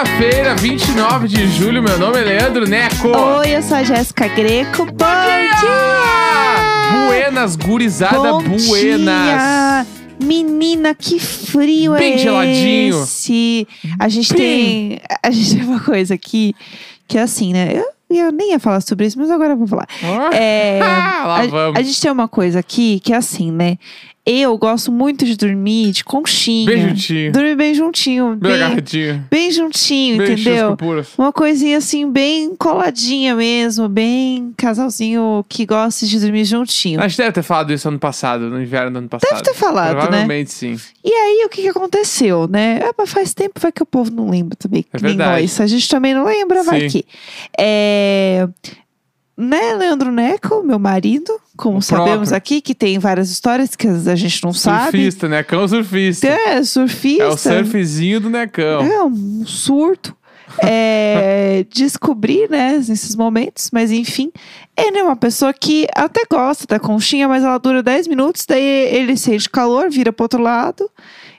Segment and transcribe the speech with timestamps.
[0.00, 1.82] quinta-feira, 29 de julho.
[1.82, 3.08] Meu nome é Leandro Neco.
[3.08, 4.86] Oi, eu sou a Jéssica Greco.
[4.86, 7.06] Bom dia!
[7.06, 8.66] Buenas, gurizada, Bom buenas.
[8.66, 9.86] dia!
[10.22, 13.02] Menina, que frio Bem é geladinho.
[13.02, 13.66] esse?
[13.98, 14.38] A gente Bem.
[14.38, 16.54] tem, a gente tem uma coisa aqui
[17.06, 17.72] que é assim, né?
[17.74, 19.86] Eu, eu nem ia falar sobre isso, mas agora eu vou falar.
[20.32, 21.78] É, Lá a, vamos.
[21.78, 23.76] a gente tem uma coisa aqui que é assim, né?
[24.24, 26.66] Eu gosto muito de dormir de conchinha.
[26.66, 27.32] Bem juntinho.
[27.32, 28.36] Dormir bem juntinho.
[28.36, 29.26] Bem Bem, agarradinho.
[29.30, 30.76] bem juntinho, Bem entendeu?
[31.16, 37.00] Uma coisinha assim, bem coladinha mesmo, bem casalzinho que gosta de dormir juntinho.
[37.00, 39.30] A gente deve ter falado isso ano passado, no inverno do ano passado.
[39.30, 40.00] Deve ter falado, né?
[40.00, 40.78] Provavelmente sim.
[41.02, 42.78] E aí, o que, que aconteceu, né?
[42.82, 44.84] É, mas faz tempo, vai que o povo não lembra também.
[44.92, 45.42] É que nem verdade.
[45.42, 45.60] nós.
[45.60, 46.88] A gente também não lembra, vai Sim.
[46.88, 47.06] que.
[47.58, 48.46] É...
[49.40, 52.36] Né, Leandro Neco, meu marido, como O sabemos próprio.
[52.36, 54.98] aqui, que tem várias histórias que a gente não sabe.
[54.98, 56.26] Surfista, Necão surfista.
[56.26, 57.22] É, surfista.
[57.22, 58.82] É o surfzinho do Necão.
[58.82, 60.14] É um surto.
[60.62, 64.30] É, descobrir, né, nesses momentos, mas enfim,
[64.76, 68.62] ele é uma pessoa que até gosta da conchinha, mas ela dura 10 minutos, daí
[68.62, 70.90] ele sente calor, vira pro outro lado,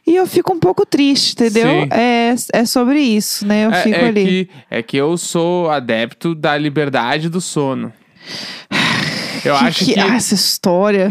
[0.05, 1.67] e eu fico um pouco triste, entendeu?
[1.83, 1.87] Sim.
[1.91, 3.65] É, é sobre isso, né?
[3.65, 4.25] Eu É, fico é ali.
[4.25, 7.91] que, é que eu sou adepto da liberdade do sono.
[9.43, 11.09] Eu Que- acho que- que, ah, essa história.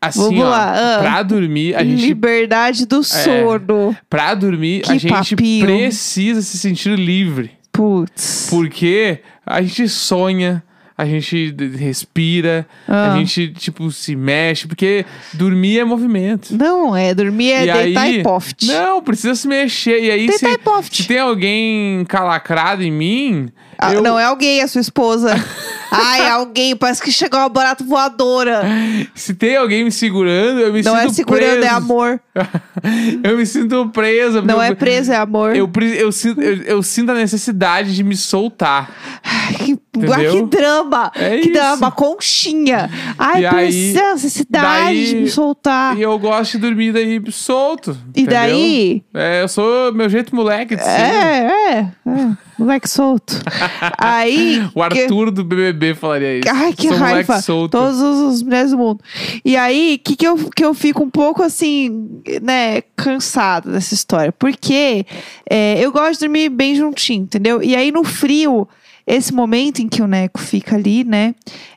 [0.00, 0.98] assim, vamos ó, lá, ah.
[1.00, 3.94] pra dormir, a gente, Liberdade do sono.
[4.08, 5.66] pra dormir, Que a gente papinho.
[5.66, 7.50] precisa se sentir livre.
[7.70, 8.46] Putz.
[8.48, 10.62] Porque a gente sonha,
[11.00, 13.12] a gente respira, Ah.
[13.12, 16.56] a gente, tipo, se mexe, porque dormir é movimento.
[16.56, 18.66] Não, é dormir é E deitar aí- e poft.
[18.66, 20.02] Não, precisa se mexer.
[20.02, 21.02] E aí, Deitar se, e poft.
[21.02, 23.48] se tem alguém calacrado em mim,
[23.82, 25.32] Ah, eu- Não é alguém, é sua esposa.
[25.90, 28.62] Ai, alguém, parece que chegou uma barata voadora.
[29.14, 31.64] se tem alguém me segurando, eu me Não sinto é segurando, preso.
[31.64, 32.20] é amor.
[33.24, 34.42] eu me sinto preso.
[34.42, 35.56] Não eu, é preso, é amor.
[35.56, 38.90] Eu, eu, sinto, eu, eu sinto a necessidade de me soltar.
[39.22, 41.12] Ai, que, ah, que drama.
[41.14, 41.52] É que isso.
[41.52, 42.88] drama, conchinha.
[43.18, 45.98] Ai, precisa, necessidade daí- de me soltar.
[45.98, 47.96] E eu gosto de dormir daí solto.
[48.14, 48.38] E entendeu?
[48.40, 49.02] daí?
[49.14, 50.90] É, eu sou meu jeito moleque de ser.
[50.90, 52.49] É, é, é.
[52.60, 53.40] Moleque solto.
[53.98, 54.60] Aí.
[54.74, 56.48] O que- Arthur do BBB falaria isso.
[56.48, 57.40] Ai, que sou raiva.
[57.40, 57.72] solto.
[57.72, 59.00] Todas as as mulheres do mundo.
[59.44, 64.32] E aí, que, que, eu, que eu fico um pouco assim, né, cansada dessa história.
[64.32, 65.04] Porque
[65.48, 67.62] é, eu gosto de dormir bem juntinho, entendeu?
[67.62, 68.68] E aí, no frio,
[69.06, 71.34] esse momento em que o Neco fica ali, né,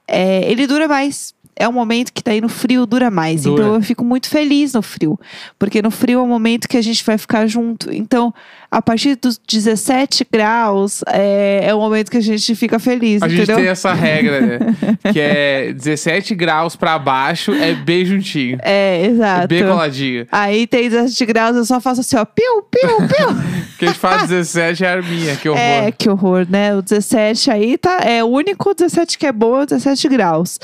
[0.07, 1.33] é, ele dura mais.
[1.56, 3.44] É um momento que daí no frio dura mais.
[3.44, 3.64] Dura.
[3.64, 5.19] Então eu fico muito feliz no frio.
[5.59, 7.94] Porque no frio é o momento que a gente vai ficar junto.
[7.94, 8.34] Então,
[8.72, 13.28] a partir dos 17 graus, é, é o momento que a gente fica feliz, A
[13.28, 13.58] gente entendeu?
[13.58, 14.59] tem essa regra, né?
[15.13, 18.58] que é 17 graus pra baixo é bem juntinho.
[18.62, 19.44] É, exato.
[19.44, 20.28] É bem coladinho.
[20.31, 23.28] Aí tem 17 graus, eu só faço assim, ó, piu, piu, piu.
[23.73, 25.61] Porque a gente fala 17 é arminha, que horror.
[25.61, 26.75] é, que horror, né?
[26.75, 30.59] O 17 aí tá, é o único 17 que é bom, é o 17 graus.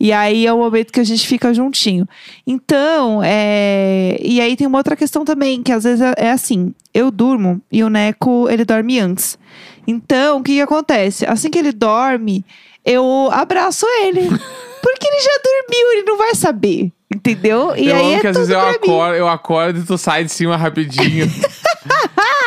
[0.00, 2.08] E aí é o momento que a gente fica juntinho.
[2.46, 4.16] Então, é...
[4.20, 7.60] E aí tem uma outra questão também, que às vezes é, é assim, eu durmo
[7.70, 9.38] e o Neco, ele dorme antes.
[9.86, 11.26] Então, o que que acontece?
[11.26, 12.44] Assim que ele dorme,
[12.84, 14.22] eu abraço ele.
[14.80, 16.92] Porque ele já dormiu, ele não vai saber.
[17.14, 17.74] Entendeu?
[17.76, 20.24] E eu aí amo é que às vezes eu acordo, eu acordo e tu sai
[20.24, 21.26] de cima rapidinho.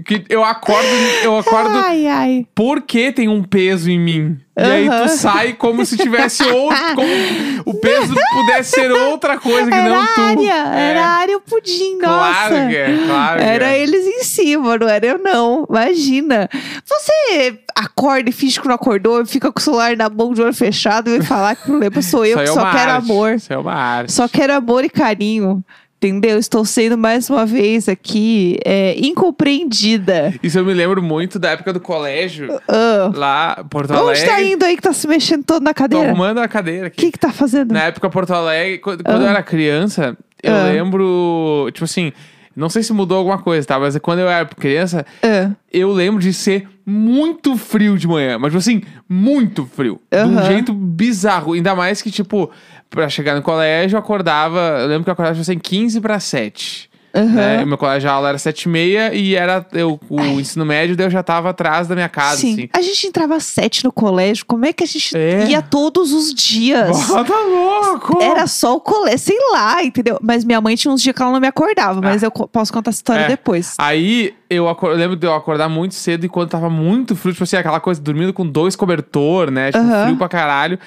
[0.00, 0.86] que eu acordo,
[1.22, 2.46] eu acordo Ai, ai.
[2.54, 4.38] porque tem um peso em mim.
[4.58, 6.76] E aí tu sai como se tivesse outro.
[6.94, 7.08] Como
[7.66, 10.20] o peso pudesse ser outra coisa que Era não tu.
[10.20, 10.90] área, É.
[10.90, 12.48] era a área o pudim, nossa.
[12.48, 13.80] Claro que é, claro que Era é.
[13.82, 15.66] eles em cima, não era eu não.
[15.70, 16.50] Imagina.
[16.86, 20.52] Você acorda e finge que não acordou fica com o celular na mão de olho
[20.52, 23.04] fechado e vai falar que o problema sou eu, que é só uma quero arte.
[23.10, 23.34] amor.
[23.34, 24.12] Isso é uma arte.
[24.12, 25.64] Só quero amor e carinho.
[26.02, 26.36] Entendeu?
[26.36, 30.34] Estou sendo mais uma vez aqui é, incompreendida.
[30.42, 33.12] Isso eu me lembro muito da época do colégio, Ah.
[33.14, 34.26] lá, Porto Onde Alegre.
[34.26, 36.06] tá indo aí que tá se mexendo todo na Tô cadeira?
[36.06, 36.96] O arrumando a cadeira aqui.
[37.06, 37.72] que que tá fazendo?
[37.72, 40.64] Na época, Porto Alegre, quando, quando eu era criança, eu Ah.
[40.64, 42.12] lembro, tipo assim,
[42.54, 43.78] não sei se mudou alguma coisa, tá?
[43.78, 45.50] Mas quando eu era criança, Ah.
[45.72, 48.38] eu lembro de ser muito frio de manhã.
[48.38, 50.00] Mas, tipo assim, muito frio.
[50.10, 51.52] De um jeito bizarro.
[51.52, 52.50] Ainda mais que, tipo,
[52.90, 54.58] pra chegar no colégio, eu acordava.
[54.80, 56.90] Eu lembro que eu acordava, tipo assim, 15 para 7.
[57.14, 57.26] Aham.
[57.34, 57.62] Né?
[57.64, 60.96] O meu colégio a aula era 7 e meia e era eu, o ensino médio,
[60.96, 62.52] daí eu já tava atrás da minha casa, Sim.
[62.54, 62.68] assim.
[62.72, 64.44] A gente entrava às sete no colégio.
[64.46, 65.46] Como é que a gente É.
[65.48, 67.06] ia todos os dias?
[67.08, 68.22] Bota louco!
[68.22, 70.18] Era só o colégio, sei lá, entendeu?
[70.22, 72.72] Mas minha mãe tinha uns dias que ela não me acordava, mas eu co- posso
[72.72, 73.28] contar essa história É.
[73.28, 73.74] depois.
[73.78, 77.44] Aí eu, eu lembro de eu acordar muito cedo e quando tava muito frio, tipo
[77.44, 79.72] assim, aquela coisa, dormindo com dois cobertor, né?
[79.72, 80.04] Tipo, Aham.
[80.04, 80.78] frio pra caralho.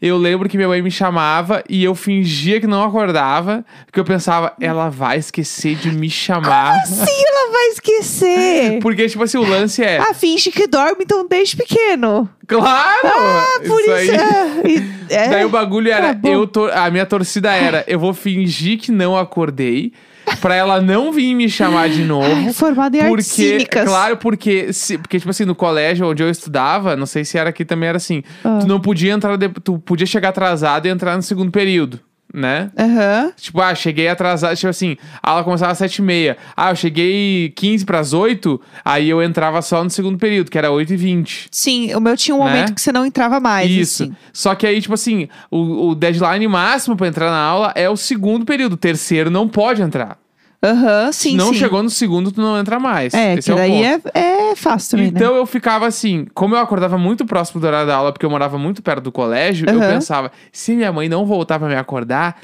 [0.00, 4.04] Eu lembro que minha mãe me chamava e eu fingia que não acordava, porque eu
[4.04, 6.74] pensava, ela vai esquecer de me chamar.
[6.86, 8.78] Sim, ela vai esquecer.
[8.82, 9.98] Porque, tipo assim, o lance é.
[9.98, 12.28] Ah, finge que dorme, então desde pequeno.
[12.46, 12.98] Claro!
[13.04, 13.90] Ah, por isso.
[13.92, 14.10] aí.
[14.10, 15.28] é, e- é.
[15.28, 16.28] Daí o bagulho era, bom.
[16.28, 19.92] eu a minha torcida era, eu vou fingir que não acordei,
[20.40, 22.26] pra ela não vir me chamar de novo.
[22.26, 23.84] Ai, formada em Porque, cínicas.
[23.88, 27.50] claro, porque, se, porque, tipo assim, no colégio onde eu estudava, não sei se era
[27.50, 28.58] aqui também era assim, Ah.
[28.60, 32.00] tu não podia entrar, de- tu podia chegar atrasado e entrar no segundo período,
[32.32, 32.70] né?
[32.78, 33.32] Aham.
[33.36, 36.36] Tipo, ah, cheguei atrasado, tipo assim, a aula começava às sete e meia.
[36.56, 40.70] Ah, eu cheguei 15 pras 8, aí eu entrava só no segundo período, que era
[40.70, 41.48] 8 e 20.
[41.50, 42.74] Sim, o meu tinha um momento Né?
[42.74, 43.70] que você não entrava mais.
[43.70, 44.04] Isso.
[44.04, 44.16] assim.
[44.32, 47.96] Só que aí, tipo assim, o, o deadline máximo pra entrar na aula é o
[47.96, 48.74] segundo período.
[48.74, 50.21] O terceiro não pode entrar.
[50.64, 51.58] Aham, sim, Se não sim.
[51.58, 53.12] chegou no segundo, tu não entra mais.
[53.14, 53.70] É, Esse que é o daí
[54.00, 54.10] ponto.
[54.14, 55.12] é, é fácil também, né?
[55.16, 58.30] Então eu ficava assim, como eu acordava muito próximo do horário da aula, porque eu
[58.30, 59.94] morava muito perto do colégio, eu Aham.
[59.94, 62.40] pensava, se minha mãe não voltar pra me acordar,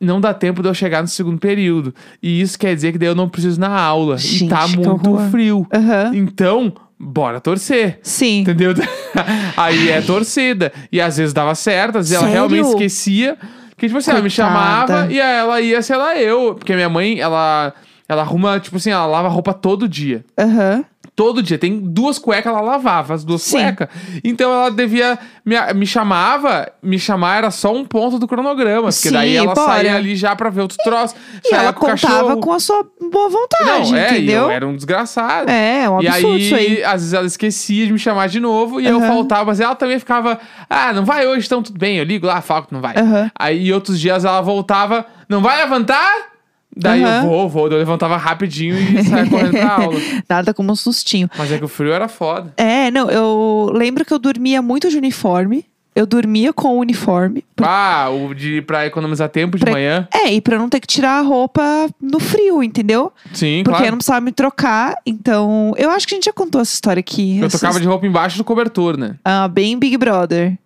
[0.00, 1.94] não dá tempo de eu chegar no segundo período.
[2.22, 4.16] E isso quer dizer que daí eu não preciso ir na aula.
[4.16, 5.30] Gente, e tá que muito horror.
[5.30, 5.66] frio.
[5.74, 6.12] Aham.
[6.14, 7.98] Então, bora torcer.
[8.02, 8.40] Sim.
[8.40, 8.72] Entendeu?
[9.58, 10.72] Aí é torcida.
[10.92, 12.48] E às vezes dava certo, às vezes ela Sério?
[12.48, 13.36] realmente esquecia.
[13.78, 14.50] Que, tipo assim, ela me Coitada.
[14.50, 16.54] chamava e aí ela ia, sei lá, eu.
[16.56, 17.72] Porque minha mãe, ela,
[18.08, 20.24] ela arruma, tipo assim, ela lava roupa todo dia.
[20.38, 20.84] Aham.
[21.18, 21.58] Todo dia.
[21.58, 23.56] Tem duas cuecas, ela lavava, as duas Sim.
[23.56, 23.88] cuecas.
[24.22, 25.18] Então ela devia.
[25.44, 28.82] Me, me chamava, me chamar era só um ponto do cronograma.
[28.84, 29.66] Porque Sim, daí ela bora.
[29.72, 31.16] saía ali já pra ver outro troço.
[31.44, 32.40] E ela com contava cachorro.
[32.40, 34.42] com a sua boa vontade, Não, é, e entendeu?
[34.44, 35.50] eu era um desgraçado.
[35.50, 36.84] É, é um E absurdo aí, isso aí.
[36.84, 39.08] às vezes ela esquecia de me chamar de novo e eu Aham.
[39.08, 40.38] faltava, mas ela também ficava,
[40.70, 42.94] ah, não vai hoje, então tudo bem, eu ligo lá, falo que não vai.
[42.96, 43.28] Aham.
[43.36, 46.37] Aí outros dias ela voltava, não vai levantar?
[46.80, 47.22] Daí Aham.
[47.24, 50.00] eu vou, vou, eu levantava rapidinho e saia correndo pra aula.
[50.28, 51.28] Nada como um sustinho.
[51.36, 52.52] Mas é que o frio era foda.
[52.56, 55.64] É, não, eu lembro que eu dormia muito de uniforme.
[55.96, 57.44] Eu dormia com o uniforme.
[57.60, 60.06] Ah, o de pra economizar tempo de Pra- manhã.
[60.14, 61.60] É, e pra não ter que tirar a roupa
[62.00, 63.12] no frio, entendeu?
[63.34, 63.90] Sim, Porque eu claro.
[63.90, 64.94] não precisava me trocar.
[65.04, 67.40] Então, eu acho que a gente já contou essa história aqui.
[67.40, 69.16] Eu Essas- tocava de roupa embaixo do cobertor, né?
[69.24, 70.56] Ah, bem Big Brother.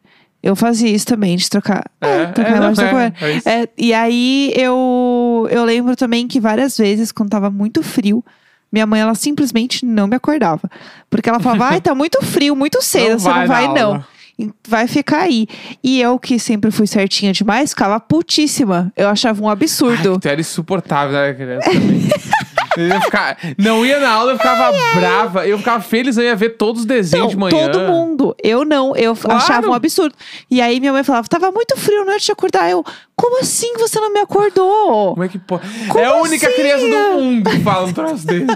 [0.42, 1.84] Eu fazia isso também, de trocar.
[2.00, 3.24] É, trocar é, não, embaixo da é, coberta.
[3.26, 3.48] é isso.
[3.48, 8.24] É, e aí eu, eu lembro também que várias vezes, quando tava muito frio,
[8.72, 10.68] minha mãe ela simplesmente não me acordava.
[11.08, 13.80] Porque ela falava, ai, tá muito frio, muito cedo, Não você vai não vai, aula."
[13.80, 14.04] não.
[14.38, 15.46] E Vai ficar aí.
[15.84, 18.90] E eu, que sempre fui certinha demais, ficava putíssima.
[18.96, 20.12] Eu achava um absurdo.
[20.14, 21.70] Ai, tu era insuportável, né, criança.
[22.76, 25.46] Eu ia ficar- não ia na aula, eu ficava brava.
[25.46, 27.70] Eu ficava feliz, eu ia ver todos os desenhos de manhã.
[27.70, 28.34] todo mundo.
[28.42, 29.38] Eu não, eu Claro.
[29.38, 30.14] achava um absurdo.
[30.50, 32.70] E aí minha mãe falava, tava muito frio, não ia te acordar.
[32.70, 32.84] Eu,
[33.16, 35.10] como assim você não me acordou?
[35.12, 35.62] Como é que pode?
[35.88, 36.56] Como é a única assim?
[36.56, 38.46] criança do mundo que fala um troço desse.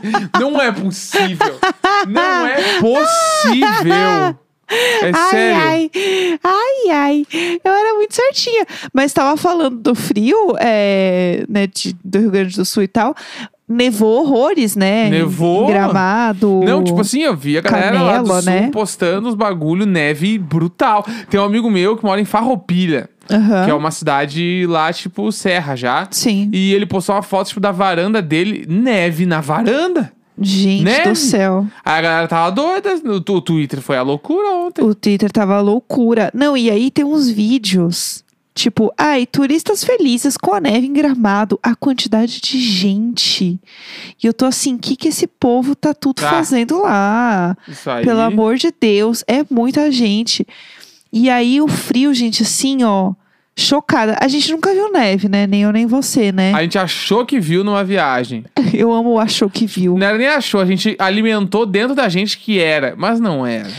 [0.41, 1.59] Não é possível.
[2.09, 4.39] Não é possível.
[4.69, 5.57] É ai, sério.
[5.61, 5.91] ai,
[6.43, 7.27] ai, ai.
[7.65, 8.67] Eu era muito certinha.
[8.93, 13.15] Mas tava falando do frio, é, né, de- do Rio Grande do Sul e tal.
[13.69, 15.11] Nevou horrores, né?
[15.11, 15.67] Nevou?
[15.67, 16.61] Gramado.
[16.65, 18.71] Não, tipo assim, eu vi a galera lá do sul né?
[18.73, 21.05] postando os bagulho, neve brutal.
[21.29, 23.65] Tem um amigo meu que mora em Farroupilha, Aham.
[23.65, 26.07] que é uma cidade lá, tipo, serra já.
[26.13, 26.49] Sim.
[26.53, 30.13] E ele postou uma foto, tipo, da varanda dele, neve na varanda.
[30.39, 31.67] Gente do céu.
[31.83, 34.85] Aí a galera tava doida, tu- Twitter foi a loucura ontem.
[34.85, 36.31] O Twitter tava loucura.
[36.35, 38.23] Não, e aí tem uns vídeos.
[38.57, 41.61] Tipo, ai, turistas felizes com a neve em gramado.
[41.63, 43.61] A quantidade de gente.
[44.23, 46.31] E eu tô assim, o que, que esse povo tá tudo Ah.
[46.31, 47.55] fazendo lá?
[47.69, 48.03] Isso aí.
[48.03, 50.47] Pelo amor de Deus, é muita gente.
[51.13, 53.13] E aí o frio, gente, assim, ó,
[53.55, 54.17] chocada.
[54.23, 55.47] A gente nunca viu neve, né?
[55.47, 56.53] Nem eu nem você, né?
[56.55, 58.45] A gente achou que viu numa viagem.
[58.75, 59.97] Eu amo o achou que viu.
[59.97, 63.71] Não era nem achou, a gente alimentou dentro da gente que era, mas não era.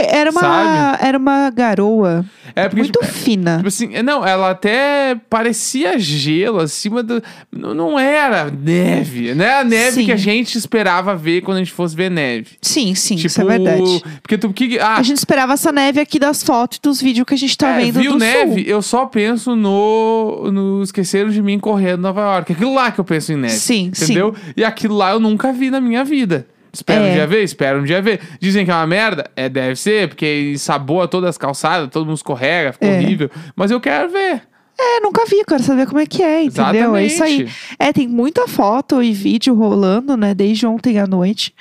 [0.00, 0.98] É, era uma, Sabe?
[1.06, 3.56] era uma garoa É porque, muito tipo, fina.
[3.56, 7.22] tipo assim, não, ela até parecia gelo acima do.
[7.50, 9.60] Não, não era neve, né?
[9.60, 10.04] A neve Sim.
[10.06, 12.52] que a gente esperava ver quando a gente fosse ver neve.
[12.60, 14.02] Sim, sim, tipo, isso é verdade.
[14.22, 14.52] Porque tu.
[14.52, 17.38] Que, ah, A gente esperava essa neve aqui das fotos e dos vídeos que a
[17.38, 18.62] gente tá é, vendo viu do neve?
[18.62, 18.70] sul.
[18.70, 22.52] Eu só penso no, no Esqueceram de Mim correndo Nova York.
[22.52, 23.54] Aquilo lá que eu penso em neve.
[23.54, 24.34] Sim, Entendeu?
[24.56, 26.46] E aquilo lá eu nunca vi na minha vida.
[26.78, 27.10] Espero É.
[27.10, 28.20] um dia ver, espero um dia ver.
[28.40, 29.28] Dizem que é uma merda?
[29.34, 32.98] É, deve ser, porque ensaboa todas as calçadas, todo mundo escorrega, fica É.
[32.98, 33.30] horrível.
[33.56, 34.42] Mas eu quero ver.
[34.80, 36.94] É, nunca vi, quero saber como é que é, entendeu?
[36.94, 37.42] É isso aí.
[37.42, 37.76] Exatamente.
[37.80, 41.52] É, tem muita foto e vídeo rolando, né, desde ontem à noite.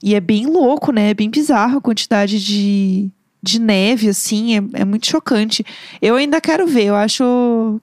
[0.00, 1.10] E é bem louco, né?
[1.10, 3.10] É bem bizarro a quantidade de,
[3.42, 5.64] de neve, assim, é, é muito chocante.
[6.00, 7.24] Eu ainda quero ver, eu acho.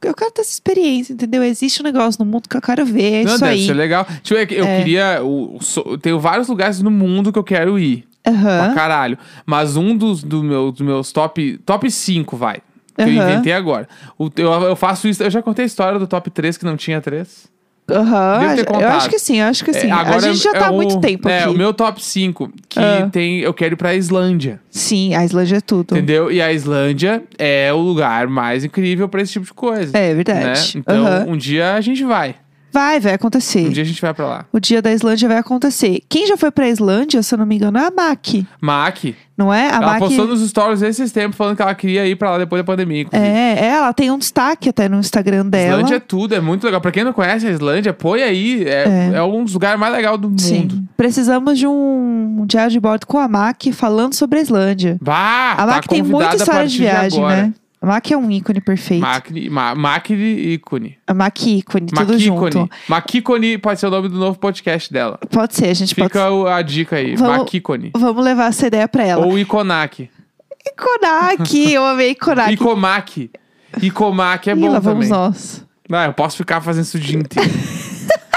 [0.02, 1.44] Eu quero ter essa experiência, entendeu?
[1.44, 3.66] Existe um negócio no mundo que eu quero ver, é Não, isso deve aí.
[3.66, 4.08] ser legal.
[4.24, 4.78] Tipo, eu É.
[4.78, 5.20] queria.
[5.60, 8.08] so- eu tenho vários lugares no mundo que eu quero ir.
[8.24, 8.74] Pra Aham.
[8.76, 9.18] caralho.
[9.46, 12.58] Mas um dos, do meu, dos meus top, top 5, vai.
[12.96, 13.32] Que eu Aham.
[13.32, 13.88] inventei agora.
[14.18, 15.24] O, eu, eu faço isso.
[15.24, 17.48] Eu já contei a história do top 3 que não tinha 3.
[17.94, 18.40] Aham.
[18.40, 18.96] Devo ter Eu contado.
[18.98, 19.88] acho que sim, eu acho que sim.
[19.88, 21.50] É, a agora gente já é tá há o- muito tempo É, aqui.
[21.50, 23.10] o meu top 5, que Ah.
[23.12, 23.40] tem.
[23.40, 24.60] Eu quero ir pra Islândia.
[24.70, 25.96] Sim, a Islândia é tudo.
[25.96, 26.32] Entendeu?
[26.32, 29.98] E a Islândia é o lugar mais incrível pra esse tipo de coisa.
[29.98, 30.14] É Né?
[30.16, 30.78] verdade.
[30.78, 31.26] Então, Aham.
[31.30, 32.36] um dia a gente vai.
[32.72, 33.68] Vai, vai acontecer.
[33.68, 34.46] Um dia a gente vai pra lá.
[34.52, 36.02] O dia da Islândia vai acontecer.
[36.08, 38.28] Quem já foi pra Islândia, se eu não me engano, é a Mac,
[38.62, 38.98] Mac,
[39.38, 39.70] não é?
[39.70, 40.00] A ela Mac.
[40.00, 43.02] postou nos stories esses tempos falando que ela queria ir pra lá depois da pandemia.
[43.02, 43.30] inclusive.
[43.30, 45.78] É, é, ela tem um destaque até no Instagram dela.
[45.78, 46.80] Islândia é tudo, é muito legal.
[46.82, 48.64] Pra quem não conhece a Islândia, põe aí.
[48.66, 49.18] É, É.
[49.18, 50.60] é um dos lugares mais legais do Sim.
[50.60, 50.84] mundo.
[50.98, 54.98] Precisamos de um diário de bordo com a Mac falando sobre a Islândia.
[55.02, 57.36] Bah, a tá Mac tem convidada muita história de viagem, agora.
[57.44, 57.54] né?
[57.82, 59.02] A Mac é um ícone perfeito.
[59.02, 60.98] Mac, ma, Mac ícone.
[61.08, 62.52] A Mac ícone, tudo Macícone.
[62.52, 62.70] junto.
[62.90, 65.18] Macícone pode ser o nome do novo podcast dela.
[65.32, 66.08] Pode ser, a gente pode.
[66.10, 67.16] Fica a dica aí.
[67.16, 67.92] Vamos- Macícone.
[67.96, 69.26] Vamos levar essa ideia pra ela.
[69.26, 70.10] Ou Iconac.
[70.74, 72.52] Iconac, eu amei Iconac.
[72.54, 73.32] Icomac.
[73.82, 75.24] Icomac é Ih, bom lá vamos também.
[75.26, 75.66] nós.
[75.92, 77.50] Ah, eu posso ficar fazendo isso o dia inteiro.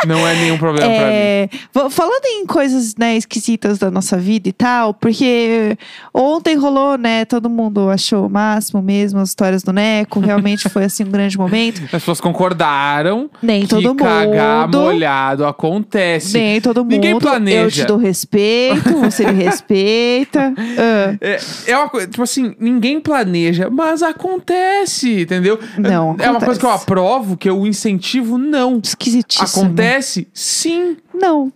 [0.07, 1.13] Não é nenhum problema pra mim.
[1.13, 1.49] É,
[1.91, 5.77] falando em coisas né, esquisitas da nossa vida e tal, porque
[6.13, 7.25] ontem rolou, né?
[7.25, 10.21] Todo mundo achou o máximo mesmo as histórias do Neco.
[10.21, 11.83] Realmente foi assim um grande momento.
[11.85, 14.81] As pessoas concordaram Nem que todo cagar mundo.
[14.81, 16.37] molhado acontece.
[16.39, 16.93] Nem todo mundo.
[16.93, 17.83] Ninguém Eu planeja.
[17.83, 20.53] te dou respeito, você me respeita.
[20.79, 25.59] Ah, É, é uma coisa, tipo assim, ninguém planeja, mas acontece, entendeu?
[25.79, 28.81] Não, É uma coisa que eu aprovo, que eu incentivo, não.
[28.83, 29.65] esquisitíssimo.
[29.65, 29.92] Acontece?
[30.01, 30.97] Sim.
[31.13, 31.53] Não.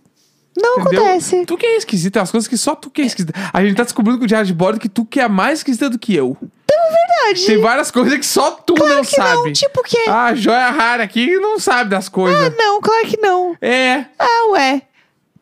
[0.59, 1.03] Não Entendeu?
[1.03, 1.45] acontece.
[1.45, 3.33] Tu que é esquisita, as coisas que só tu que é esquisita.
[3.53, 5.89] A gente tá descobrindo com o diário de bordo que tu que é mais esquisita
[5.89, 6.35] do que eu.
[6.67, 7.45] Verdade.
[7.45, 9.35] Tem várias coisas que só tu não claro que sabe.
[9.35, 9.53] não.
[9.53, 10.05] Tipo o quê?
[10.07, 12.53] Ah, joia rara aqui não sabe das coisas.
[12.57, 13.55] Não, claro que não.
[13.61, 14.05] É.
[14.17, 14.81] Ah, ué.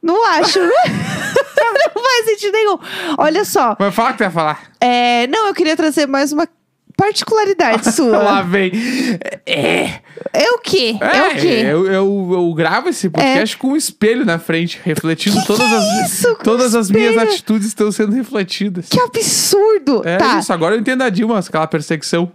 [0.01, 0.59] Não acho.
[0.59, 2.77] não faz sentido nenhum.
[3.17, 3.75] Olha só.
[3.79, 4.63] Mas fala o que tu ia falar.
[4.79, 6.47] É, não, eu queria trazer mais uma
[6.95, 8.41] particularidade Lá sua.
[8.41, 8.71] vem.
[9.45, 9.99] É.
[10.33, 10.97] É o quê?
[10.99, 11.47] É, o quê?
[11.65, 15.83] Eu, eu, eu gravo esse podcast com um espelho na frente, refletindo todas que as.
[15.83, 16.35] é isso?
[16.37, 17.29] Com todas as minhas espelho?
[17.31, 18.87] atitudes estão sendo refletidas.
[18.89, 20.01] Que absurdo!
[20.05, 22.31] É tá, isso, agora eu entendo a Dilma, aquela perseguição.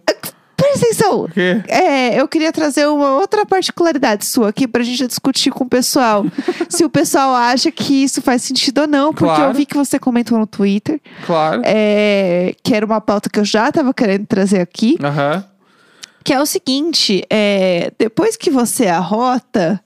[1.01, 1.25] Presta atenção.
[1.25, 1.63] O quê?
[1.69, 6.25] É, eu queria trazer uma outra particularidade sua aqui pra gente discutir com o pessoal.
[6.69, 9.51] se o pessoal acha que isso faz sentido ou não, porque Claro.
[9.51, 11.63] eu vi que você comentou no Twitter, Claro.
[11.65, 14.97] é, que era uma pauta que eu já tava querendo trazer aqui.
[15.03, 15.45] Aham.
[16.23, 19.81] Que é o seguinte: é, depois que você arrota,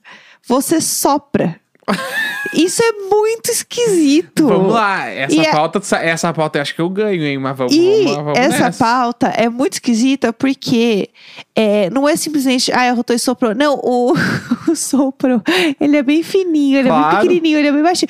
[0.47, 1.55] você sopra.
[2.53, 4.47] Isso é muito esquisito.
[4.47, 7.37] Vamos lá, essa E a- pauta, essa pauta eu acho que eu ganho, hein?
[7.37, 8.83] Mas vamos, E vamos, vamos essa nessa.
[8.85, 11.09] pauta é muito esquisita porque
[11.55, 13.53] é, não é simplesmente, ah, arrotou e soprou.
[13.55, 14.13] Não, o,
[14.69, 15.41] o sopro,
[15.79, 17.09] ele é bem fininho, ele é Claro.
[17.17, 18.09] bem pequenininho, ele é bem baixinho.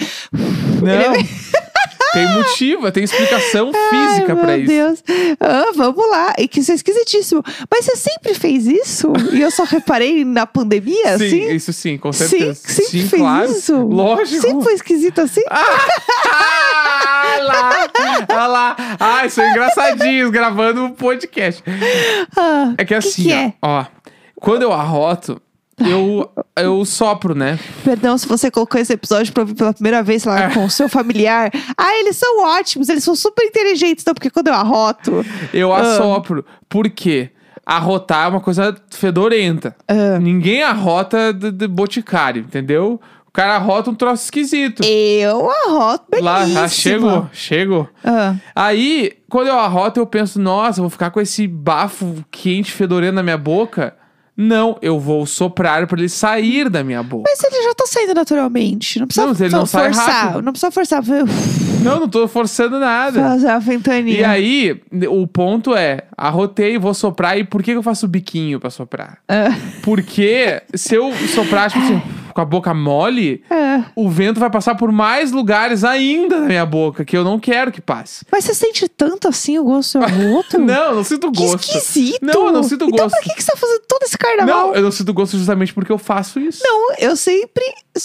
[0.81, 0.93] Não.
[0.93, 1.29] Ele é bem-
[2.15, 4.67] Tem motivo, tem explicação física Ai, pra meu isso.
[4.67, 5.03] Deus.
[5.39, 6.34] Ah, vamos lá.
[6.38, 7.43] E que isso é esquisitíssimo.
[7.69, 9.12] Mas você sempre fez isso?
[9.34, 11.51] e eu só reparei na pandemia, Sim, assim?
[11.51, 12.62] isso sim, com Sim, certeza.
[12.67, 13.51] sempre sim, fez claro.
[13.51, 13.75] isso?
[13.77, 14.41] Lógico.
[14.41, 15.41] Sempre foi esquisito assim?
[15.50, 17.88] Ah, lá,
[18.29, 18.75] ah lá.
[19.00, 21.63] Ai, são engraçadinhos gravando um podcast.
[22.36, 23.53] Ah, É que assim, que é?
[23.62, 23.86] ó, ó,
[24.39, 25.41] quando eu arroto,
[25.79, 27.60] eu, eu sopro, né?
[27.84, 30.50] Perdão se você colocou esse episódio pra ouvir pela primeira vez lá É.
[30.53, 31.51] com o seu familiar.
[31.77, 34.05] Ah, eles são ótimos, eles são super inteligentes.
[34.05, 35.25] Não, porque quando eu arroto.
[35.53, 35.79] Eu Ah.
[35.82, 36.46] assopro.
[36.70, 37.32] Por quê?
[37.65, 39.75] Arrotar é uma coisa fedorenta.
[39.88, 40.20] Ah.
[40.20, 43.00] Ninguém arrota de, de boticário, entendeu?
[43.27, 44.82] O cara arrota um troço esquisito.
[44.86, 46.62] Eu arroto Lá, belíssima.
[46.63, 47.89] ah, chegou, chegou.
[48.01, 52.72] Ah, Aí, quando eu arroto, eu penso, nossa, eu vou ficar com esse bafo quente,
[52.72, 53.94] fedorento na minha boca.
[54.37, 57.23] Não, eu vou soprar pra ele sair da minha boca.
[57.29, 58.99] mas ele já tá saindo naturalmente.
[58.99, 60.09] Não precisa Não, ele não for- sai forçar.
[60.25, 60.41] rápido.
[60.41, 61.03] Não precisa forçar.
[61.81, 63.21] Não, não tô forçando nada.
[63.21, 64.19] Fazer a ventania.
[64.19, 67.37] E aí, o ponto é, arrotei, vou soprar.
[67.37, 69.19] E por que eu faço o biquinho pra soprar?
[69.29, 72.01] Ah, Porque se eu soprar, tipo assim,
[72.33, 73.41] com a boca mole,
[73.96, 77.72] o vento vai passar por mais lugares ainda na minha boca, que eu não quero
[77.72, 78.25] que passe.
[78.32, 80.58] Mas você sente tanto assim o gosto do arroto?
[80.65, 81.77] Não, eu não sinto Que gosto.
[81.77, 82.20] esquisito.
[82.22, 83.12] Não, eu não sinto Então gosto.
[83.15, 84.67] pra que, que você tá fazendo todo esse carnaval?
[84.67, 86.62] Não, eu não sinto gosto justamente porque eu faço isso.
[86.63, 87.63] Não, eu sempre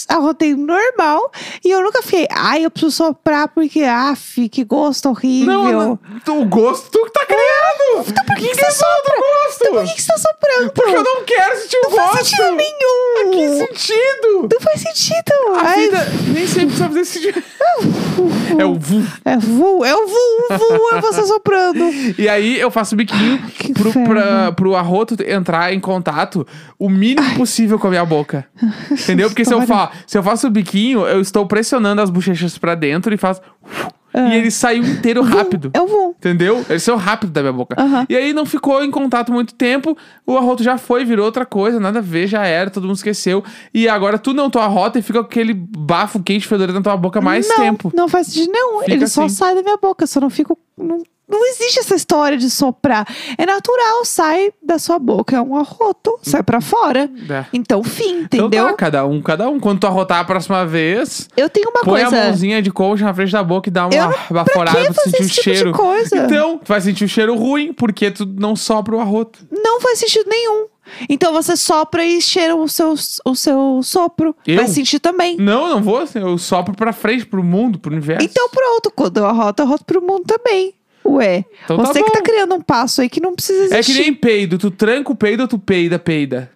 [0.09, 1.31] arrotei normal
[1.65, 5.53] e eu nunca fiquei, ai, eu preciso soprar porque, af, que gosto horrível.
[5.53, 8.09] Não, não, o gosto tu que tá criando.
[8.09, 9.15] Então por que, que você sopra?
[9.17, 9.61] gosto.
[9.62, 10.73] Então por que, que você tá soprando?
[10.73, 12.25] Porque eu não quero sentir o Não faz gosto.
[12.27, 13.31] sentido nenhum.
[13.33, 14.49] Que sentido?
[14.53, 15.21] Não faz sentido.
[15.61, 17.43] A Ai, vida nem sempre precisa fazer sentido.
[18.59, 19.07] É o vu.
[19.25, 21.85] É vu, é o vu, o vu, é você soprando.
[22.19, 26.47] E aí eu faço biquinho que pro, pra, pro arroto entrar em contato
[26.79, 28.47] o mínimo possível com a minha boca.
[28.90, 29.29] Entendeu?
[29.29, 32.75] Porque se eu, fa se eu faço o biquinho, eu estou pressionando as bochechas pra
[32.75, 33.43] dentro e faço.
[34.14, 35.71] E ele saiu inteiro rápido.
[35.73, 36.14] É o vu.
[36.19, 36.64] Entendeu?
[36.69, 37.81] Ele saiu rápido da minha boca.
[37.81, 38.07] Aham.
[38.09, 39.97] E aí não ficou em contato muito tempo.
[40.26, 43.45] O arroto já foi, virou outra coisa, nada a ver, já era, todo mundo esqueceu.
[43.73, 46.97] E agora tu não tua arrota e fica com aquele bafo quente fedorento na tua
[46.97, 47.93] boca mais não, tempo.
[47.95, 48.81] Não faz sentido nenhum.
[48.81, 49.37] Fica Ele só assim.
[49.37, 50.59] sai da minha boca, eu só não fico.
[50.76, 53.06] Não, não existe essa história de soprar.
[53.38, 55.37] É natural, sai da sua boca.
[55.37, 57.08] É um arroto, sai pra fora.
[57.28, 57.44] É.
[57.52, 58.66] Então, fim, Então entendeu?
[58.66, 59.60] tá, cada um, cada um.
[59.60, 62.25] Quando tu arrotar a próxima vez, eu tenho uma põe a coisa.
[62.25, 65.22] mãozinha de concha na frente da boca e dá uma Eu baforada pra pra sentir
[65.22, 65.72] o tipo cheiro.
[65.72, 66.16] coisa?
[66.16, 69.38] Então, tu vai sentir o cheiro ruim, porque tu não sopra o arroto.
[69.50, 70.66] Não faz sentido nenhum.
[71.08, 72.94] Então você sopra e cheira o seu,
[73.25, 74.34] o seu sopro.
[74.44, 74.56] Eu?
[74.56, 75.37] Vai sentir também.
[75.37, 75.99] Não, não vou.
[75.99, 78.25] assim, Eu sopro pra frente, pro mundo, pro universo.
[78.26, 80.75] Então pronto, quando eu arroto, eu arroto pro mundo também.
[81.04, 83.76] Ué, Então tá você que tá criando um passo aí que não precisa existir.
[83.78, 84.59] É que nem peido.
[84.59, 86.50] Tu tranca o peido ou tu peida, peida?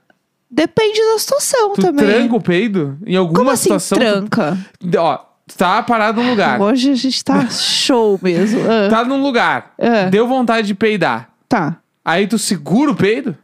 [0.50, 2.06] Depende da situação Tu também.
[2.06, 2.96] tranca o peido?
[3.06, 3.98] Em alguma Como assim situação.
[3.98, 4.58] tu- tranca?
[4.98, 5.16] Ó,
[5.48, 6.60] tu tá parado num lugar.
[6.60, 8.60] Hoje a gente tá show mesmo.
[8.70, 9.74] Ah, Tá num lugar.
[9.78, 10.04] Ah.
[10.10, 11.30] Deu vontade de peidar.
[11.48, 11.78] tá.
[12.04, 13.34] Aí tu segura o peido?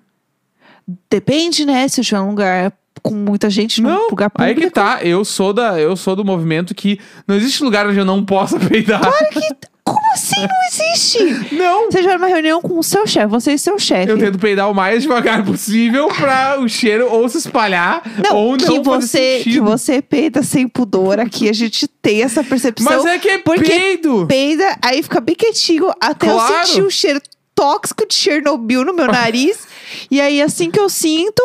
[1.10, 1.86] Depende, né?
[1.88, 4.68] Se eu estiver num lugar com muita gente, num lugar Aí público.
[4.68, 4.98] que tá.
[5.02, 8.58] Eu sou, da, eu sou do movimento que não existe lugar onde eu não possa
[8.60, 9.00] peidar.
[9.00, 9.56] Como
[10.12, 11.54] assim não existe?
[11.54, 11.90] Não.
[11.90, 14.10] Você já numa reunião com o seu chefe, você e seu chefe.
[14.10, 18.50] Eu tento peidar o mais devagar possível pra o cheiro ou se espalhar Não, ou
[18.52, 19.64] não que fazer você, que sentido.
[19.64, 22.90] você peida sem pudor aqui, a gente tem essa percepção.
[22.92, 24.26] Mas é que é porque peido.
[24.26, 26.54] peida, aí fica bem quietinho até Claro.
[26.54, 27.20] eu sentir o cheiro
[27.54, 29.66] tóxico de Chernobyl no meu nariz.
[30.10, 31.42] e aí, assim que eu sinto,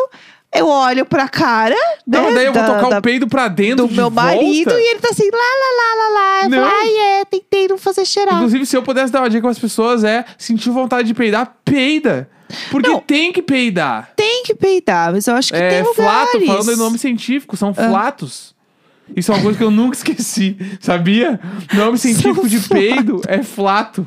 [0.54, 1.74] eu olho pra cara.
[2.06, 4.70] Não, né, daí eu vou da- tocar da- o peido pra dentro do meu marido
[4.70, 4.80] volta.
[4.80, 6.08] e ele tá assim, lá, lá, lá, lá,
[6.42, 6.48] lá.
[6.48, 6.64] Não.
[6.64, 7.05] Ai, é, não
[7.94, 8.34] fazer cheirar.
[8.36, 12.28] Inclusive, se eu pudesse dar uma dica pras pessoas, é sentir vontade de peidar, peida.
[12.70, 13.00] Porque Não.
[13.00, 14.10] tem que peidar.
[14.14, 16.30] Tem que peidar, mas eu acho que É tem lugares.
[16.30, 18.54] flato, falando em nome científico, são flatos.
[19.14, 21.38] Isso é uma coisa que eu nunca esqueci, sabia?
[21.74, 24.06] Nome científico de peido é flato,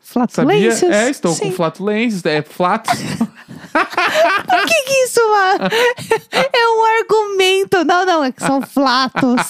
[0.00, 0.28] sabia?
[0.28, 0.90] Flatulências.
[0.90, 1.44] É, estou Sim.
[1.44, 2.92] com flatulências, é flatos.
[4.48, 7.84] Por que, que isso é, é um argumento?
[7.84, 9.40] Não, não, é que são flatos.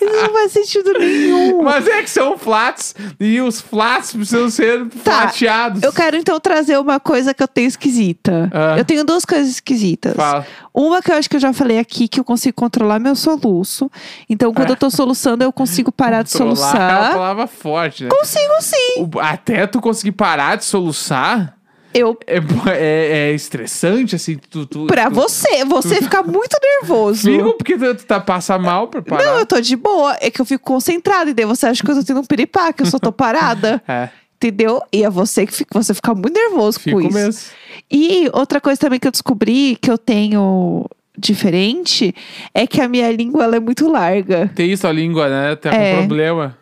[0.00, 1.62] Isso não faz sentido nenhum.
[1.62, 5.82] Mas é que são flats e os flats precisam ser Tá, flateados.
[5.82, 8.50] Eu quero então trazer uma coisa que eu tenho esquisita.
[8.52, 8.78] Ah.
[8.78, 10.14] Eu tenho duas coisas esquisitas.
[10.14, 10.46] Fala.
[10.72, 13.90] Uma que eu acho que eu já falei aqui, que eu consigo controlar meu soluço.
[14.28, 17.12] Então, quando eu tô soluçando, eu consigo parar de Controlar É uma soluçar.
[17.14, 18.10] palavra forte, né?
[18.10, 19.10] Consigo sim.
[19.20, 21.55] Até tu conseguir parar de soluçar
[21.98, 22.36] Eu, é,
[22.68, 24.36] é, é estressante, assim.
[24.50, 27.30] Tu, tu, pra tu, você, você fica muito nervoso.
[27.30, 29.24] Fico porque tu, tu tá, passa mal pra parar.
[29.24, 30.16] Não, eu tô de boa.
[30.20, 31.30] É que eu fico concentrada.
[31.30, 33.82] E daí você acha que eu tô tendo um piripá, que eu só tô parada.
[33.88, 34.82] É, entendeu?
[34.92, 37.16] E é você que fica, você fica muito nervoso fico com isso.
[37.16, 37.42] mesmo.
[37.90, 40.84] E outra coisa também que eu descobri que eu tenho
[41.16, 42.14] diferente
[42.52, 44.50] é que a minha língua ela é muito larga.
[44.54, 45.56] Tem isso a língua, né?
[45.56, 45.96] Tá É.
[45.96, 46.56] problema.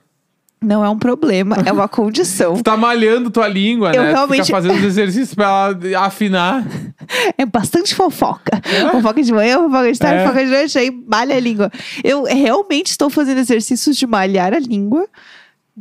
[0.65, 2.55] Não é um problema, é uma condição.
[2.55, 4.13] Tu tá malhando tua língua, Eu né?
[4.13, 6.65] Realmente- Fica fazendo os exercícios pra ela afinar.
[7.37, 8.61] É bastante fofoca.
[8.91, 10.23] Fofoca de manhã, fofoca de tarde, É.
[10.25, 11.71] fofoca de noite, aí malha a língua.
[12.03, 15.07] Eu realmente estou fazendo exercícios de malhar a língua.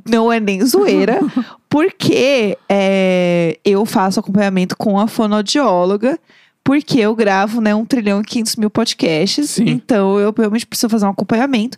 [0.10, 1.20] Não é nem zoeira,
[1.70, 6.20] porque é, eu faço acompanhamento com a fonoaudióloga,
[6.64, 9.52] porque eu gravo né, um trilhão e 500 mil podcasts.
[9.52, 9.66] Sim.
[9.70, 11.78] Então eu realmente preciso fazer um acompanhamento.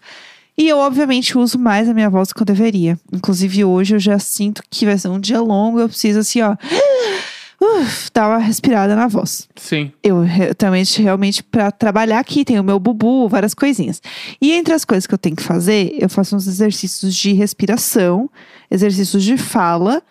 [0.57, 2.97] E eu, obviamente, uso mais a minha voz do que eu deveria.
[3.11, 6.55] Inclusive, hoje eu já sinto que vai ser um dia longo, eu preciso, assim, ó.
[7.61, 9.47] uf, dar uma respirada na voz.
[9.55, 9.91] Sim.
[10.03, 14.01] Eu re- também, realmente, pra trabalhar aqui, tem o meu bubu, várias coisinhas.
[14.41, 18.29] E entre as coisas que eu tenho que fazer, eu faço uns exercícios de respiração,
[18.69, 20.01] exercícios de fala,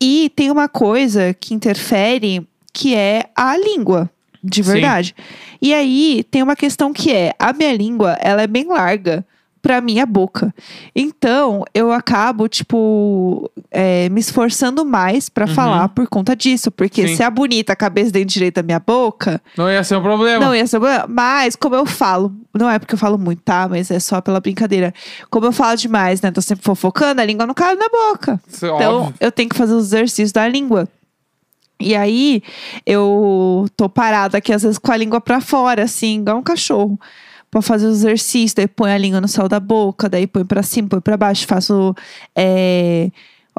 [0.00, 4.10] e tem uma coisa que interfere, que é a língua.
[4.44, 4.72] De Sim.
[4.72, 5.14] verdade.
[5.60, 9.24] E aí, tem uma questão que é: a minha língua, ela é bem larga
[9.62, 10.52] pra minha boca.
[10.94, 16.68] Então, eu acabo, tipo, é, me esforçando mais pra falar por conta disso.
[16.72, 17.08] Porque Uhum.
[17.08, 17.16] Sim.
[17.16, 20.44] se a bonita, a cabeça dentro direita da minha boca, Não ia ser um problema.
[20.44, 21.06] não ia ser problema.
[21.08, 23.68] Mas, como eu falo, não é porque eu falo muito, tá?
[23.68, 24.92] Mas é só pela brincadeira.
[25.30, 26.32] Como eu falo demais, né?
[26.32, 28.40] Tô sempre fofocando, a língua não cabe na boca.
[28.48, 29.14] Isso é Então, óbvio.
[29.20, 30.88] eu tenho que fazer os exercícios da língua.
[31.78, 32.42] E aí,
[32.86, 36.98] eu tô parada aqui, às vezes, com a língua pra fora, assim, igual um cachorro.
[37.52, 40.62] Pra fazer os exercícios, daí põe a língua no céu da boca, daí põe pra
[40.62, 41.46] cima, põe pra baixo.
[41.46, 41.94] Faço
[42.34, 43.10] é,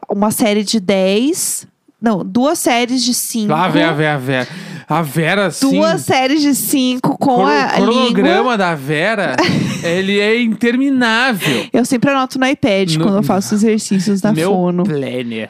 [0.09, 1.67] uma série de 10
[2.03, 3.53] Não, duas séries de cinco.
[3.53, 4.47] Lá vem a Vera, a Vera.
[4.89, 5.71] A Vera, sim.
[5.71, 8.57] Duas séries de cinco com O a cronograma língua.
[8.57, 9.37] da Vera,
[9.81, 11.65] ele é interminável.
[11.71, 14.83] Eu sempre anoto no iPad No- quando eu faço exercícios da meu fono.
[14.83, 15.49] planner.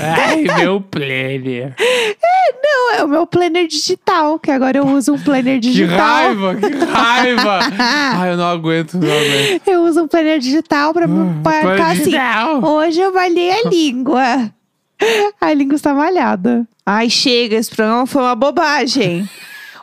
[0.00, 1.74] Ai, meu planner.
[2.62, 5.98] Não, é o meu planner digital, que agora eu uso um planner Que digital.
[5.98, 7.58] raiva, que raiva.
[7.78, 9.62] Ai, eu não aguento, não aguento.
[9.68, 12.04] Eu uso um planner digital pra, pra Ah, ficar assim.
[12.04, 12.62] digital.
[12.64, 14.50] Hoje eu malhei a língua.
[15.40, 16.66] A língua está malhada.
[16.84, 19.28] Ai, chega, esse programa foi uma bobagem.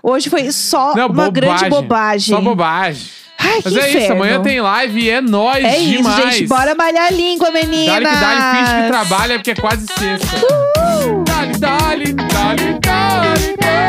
[0.03, 2.36] Hoje foi só Não, uma grande bobagem.
[2.36, 3.08] Só bobagem.
[3.38, 4.15] Ai, Mas que é isso, inferno.
[4.15, 6.17] amanhã tem live e é nóis É demais.
[6.25, 6.47] isso, gente.
[6.47, 7.93] Bora malhar a língua, menina.
[7.93, 10.38] Dale que dale, finge que trabalha, porque é quase sexta.
[10.38, 11.23] Uhul.
[11.23, 13.88] Dale, dale, dale, dale, dale.